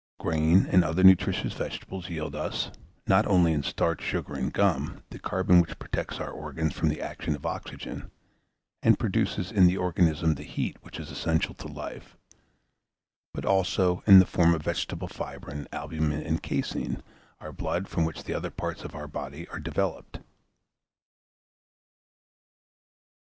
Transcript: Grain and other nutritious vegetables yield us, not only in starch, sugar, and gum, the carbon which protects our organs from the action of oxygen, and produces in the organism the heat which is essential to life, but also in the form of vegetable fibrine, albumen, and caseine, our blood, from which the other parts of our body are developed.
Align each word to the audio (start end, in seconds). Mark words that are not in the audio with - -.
Grain 0.19 0.65
and 0.71 0.83
other 0.83 1.03
nutritious 1.03 1.53
vegetables 1.53 2.09
yield 2.09 2.33
us, 2.35 2.71
not 3.05 3.27
only 3.27 3.53
in 3.53 3.61
starch, 3.61 4.01
sugar, 4.01 4.33
and 4.33 4.51
gum, 4.51 5.03
the 5.11 5.19
carbon 5.19 5.61
which 5.61 5.77
protects 5.77 6.19
our 6.19 6.31
organs 6.31 6.73
from 6.73 6.89
the 6.89 6.99
action 6.99 7.35
of 7.35 7.45
oxygen, 7.45 8.09
and 8.81 8.97
produces 8.97 9.51
in 9.51 9.67
the 9.67 9.77
organism 9.77 10.33
the 10.33 10.41
heat 10.43 10.75
which 10.81 10.99
is 10.99 11.11
essential 11.11 11.53
to 11.53 11.67
life, 11.67 12.17
but 13.31 13.45
also 13.45 14.01
in 14.07 14.17
the 14.17 14.25
form 14.25 14.55
of 14.55 14.63
vegetable 14.63 15.07
fibrine, 15.07 15.67
albumen, 15.71 16.23
and 16.25 16.41
caseine, 16.41 17.03
our 17.39 17.51
blood, 17.51 17.87
from 17.87 18.03
which 18.03 18.23
the 18.23 18.33
other 18.33 18.49
parts 18.49 18.83
of 18.83 18.95
our 18.95 19.07
body 19.07 19.47
are 19.49 19.59
developed. 19.59 20.17